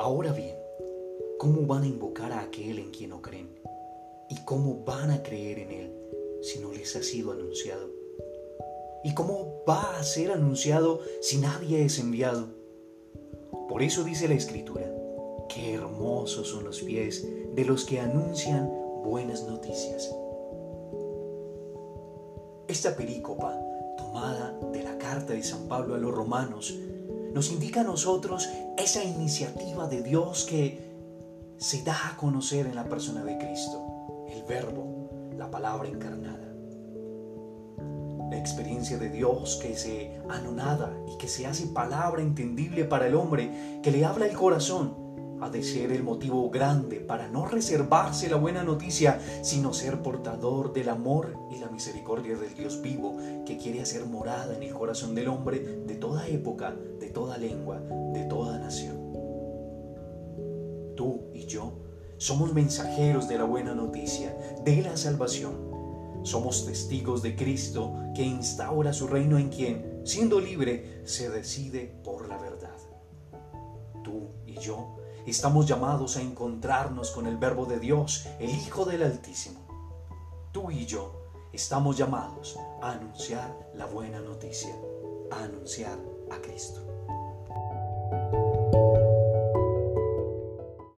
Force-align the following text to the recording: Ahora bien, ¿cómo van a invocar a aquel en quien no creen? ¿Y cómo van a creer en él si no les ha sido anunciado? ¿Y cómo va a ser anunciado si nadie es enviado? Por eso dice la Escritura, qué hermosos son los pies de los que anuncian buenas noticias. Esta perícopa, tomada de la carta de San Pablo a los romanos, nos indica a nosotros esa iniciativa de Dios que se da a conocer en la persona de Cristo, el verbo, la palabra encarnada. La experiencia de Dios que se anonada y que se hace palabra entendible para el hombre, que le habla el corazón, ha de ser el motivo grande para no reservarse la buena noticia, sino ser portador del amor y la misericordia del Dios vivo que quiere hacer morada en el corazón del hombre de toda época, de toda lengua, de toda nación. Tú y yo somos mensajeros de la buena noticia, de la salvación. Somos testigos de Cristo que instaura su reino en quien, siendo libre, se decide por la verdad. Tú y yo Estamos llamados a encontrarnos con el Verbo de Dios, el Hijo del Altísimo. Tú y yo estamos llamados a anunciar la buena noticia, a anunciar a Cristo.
Ahora 0.00 0.32
bien, 0.32 0.56
¿cómo 1.38 1.62
van 1.66 1.82
a 1.82 1.86
invocar 1.88 2.30
a 2.30 2.42
aquel 2.42 2.78
en 2.78 2.92
quien 2.92 3.10
no 3.10 3.20
creen? 3.20 3.48
¿Y 4.28 4.36
cómo 4.44 4.84
van 4.84 5.10
a 5.10 5.24
creer 5.24 5.58
en 5.58 5.72
él 5.72 5.92
si 6.40 6.60
no 6.60 6.72
les 6.72 6.94
ha 6.94 7.02
sido 7.02 7.32
anunciado? 7.32 7.90
¿Y 9.02 9.12
cómo 9.14 9.64
va 9.68 9.98
a 9.98 10.02
ser 10.04 10.30
anunciado 10.30 11.00
si 11.20 11.38
nadie 11.38 11.84
es 11.84 11.98
enviado? 11.98 12.46
Por 13.68 13.82
eso 13.82 14.04
dice 14.04 14.28
la 14.28 14.34
Escritura, 14.34 14.88
qué 15.48 15.74
hermosos 15.74 16.46
son 16.46 16.62
los 16.62 16.80
pies 16.80 17.26
de 17.54 17.64
los 17.64 17.84
que 17.84 17.98
anuncian 17.98 18.70
buenas 19.02 19.42
noticias. 19.48 20.14
Esta 22.68 22.94
perícopa, 22.94 23.58
tomada 23.96 24.56
de 24.72 24.84
la 24.84 24.96
carta 24.96 25.32
de 25.32 25.42
San 25.42 25.66
Pablo 25.66 25.96
a 25.96 25.98
los 25.98 26.14
romanos, 26.14 26.78
nos 27.34 27.50
indica 27.50 27.80
a 27.80 27.84
nosotros 27.84 28.48
esa 28.76 29.04
iniciativa 29.04 29.86
de 29.86 30.02
Dios 30.02 30.46
que 30.48 30.88
se 31.56 31.82
da 31.82 32.08
a 32.08 32.16
conocer 32.16 32.66
en 32.66 32.74
la 32.74 32.88
persona 32.88 33.24
de 33.24 33.36
Cristo, 33.38 34.26
el 34.28 34.42
verbo, 34.44 35.08
la 35.36 35.50
palabra 35.50 35.88
encarnada. 35.88 36.44
La 38.30 38.38
experiencia 38.38 38.98
de 38.98 39.08
Dios 39.08 39.58
que 39.60 39.74
se 39.76 40.20
anonada 40.28 40.92
y 41.12 41.16
que 41.16 41.28
se 41.28 41.46
hace 41.46 41.66
palabra 41.68 42.20
entendible 42.20 42.84
para 42.84 43.06
el 43.06 43.14
hombre, 43.14 43.80
que 43.82 43.90
le 43.90 44.04
habla 44.04 44.26
el 44.26 44.36
corazón, 44.36 45.07
ha 45.40 45.50
de 45.50 45.62
ser 45.62 45.92
el 45.92 46.02
motivo 46.02 46.50
grande 46.50 47.00
para 47.00 47.28
no 47.28 47.46
reservarse 47.46 48.28
la 48.28 48.36
buena 48.36 48.64
noticia, 48.64 49.20
sino 49.42 49.72
ser 49.72 50.02
portador 50.02 50.72
del 50.72 50.88
amor 50.88 51.36
y 51.50 51.58
la 51.58 51.68
misericordia 51.68 52.36
del 52.36 52.54
Dios 52.54 52.80
vivo 52.82 53.16
que 53.46 53.56
quiere 53.56 53.80
hacer 53.80 54.04
morada 54.06 54.56
en 54.56 54.62
el 54.62 54.74
corazón 54.74 55.14
del 55.14 55.28
hombre 55.28 55.60
de 55.86 55.94
toda 55.94 56.26
época, 56.26 56.74
de 57.00 57.10
toda 57.10 57.38
lengua, 57.38 57.80
de 58.12 58.24
toda 58.24 58.58
nación. 58.58 58.96
Tú 60.96 61.30
y 61.32 61.46
yo 61.46 61.72
somos 62.18 62.52
mensajeros 62.52 63.28
de 63.28 63.38
la 63.38 63.44
buena 63.44 63.74
noticia, 63.74 64.36
de 64.64 64.82
la 64.82 64.96
salvación. 64.96 65.68
Somos 66.24 66.66
testigos 66.66 67.22
de 67.22 67.36
Cristo 67.36 67.94
que 68.12 68.24
instaura 68.24 68.92
su 68.92 69.06
reino 69.06 69.38
en 69.38 69.50
quien, 69.50 70.00
siendo 70.04 70.40
libre, 70.40 71.02
se 71.04 71.30
decide 71.30 71.94
por 72.02 72.28
la 72.28 72.36
verdad. 72.36 72.76
Tú 74.02 74.30
y 74.46 74.58
yo 74.58 74.96
Estamos 75.28 75.66
llamados 75.66 76.16
a 76.16 76.22
encontrarnos 76.22 77.10
con 77.10 77.26
el 77.26 77.36
Verbo 77.36 77.66
de 77.66 77.78
Dios, 77.78 78.26
el 78.40 78.48
Hijo 78.48 78.86
del 78.86 79.02
Altísimo. 79.02 79.60
Tú 80.52 80.70
y 80.70 80.86
yo 80.86 81.12
estamos 81.52 81.98
llamados 81.98 82.58
a 82.80 82.92
anunciar 82.92 83.54
la 83.74 83.84
buena 83.84 84.20
noticia, 84.20 84.74
a 85.30 85.44
anunciar 85.44 85.98
a 86.30 86.40
Cristo. 86.40 86.97